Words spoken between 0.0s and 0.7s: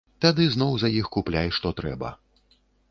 Тады